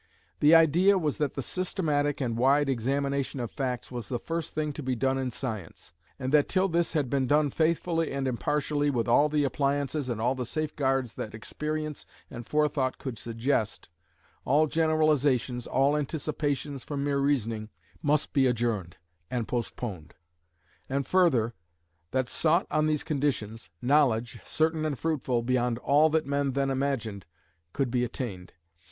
[0.39, 4.73] The idea was that the systematic and wide examination of facts was the first thing
[4.73, 8.89] to be done in science, and that till this had been done faithfully and impartially,
[8.89, 13.89] with all the appliances and all the safeguards that experience and forethought could suggest,
[14.43, 17.69] all generalisations, all anticipations from mere reasoning,
[18.01, 18.97] must be adjourned
[19.29, 20.15] and postponed;
[20.89, 21.53] and further,
[22.09, 27.27] that sought on these conditions, knowledge, certain and fruitful, beyond all that men then imagined,
[27.71, 28.53] could be attained.